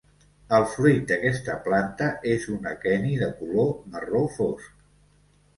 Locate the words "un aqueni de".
2.55-3.29